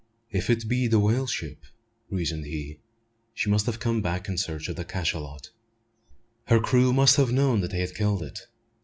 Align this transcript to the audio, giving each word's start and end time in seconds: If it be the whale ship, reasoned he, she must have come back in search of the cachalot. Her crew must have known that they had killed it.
If 0.31 0.49
it 0.49 0.67
be 0.67 0.87
the 0.87 0.97
whale 0.97 1.27
ship, 1.27 1.63
reasoned 2.09 2.45
he, 2.45 2.79
she 3.35 3.51
must 3.51 3.67
have 3.67 3.77
come 3.79 4.01
back 4.01 4.27
in 4.27 4.35
search 4.35 4.67
of 4.67 4.75
the 4.75 4.83
cachalot. 4.83 5.51
Her 6.45 6.59
crew 6.59 6.91
must 6.91 7.17
have 7.17 7.31
known 7.31 7.61
that 7.61 7.69
they 7.69 7.81
had 7.81 7.93
killed 7.93 8.23
it. 8.23 8.47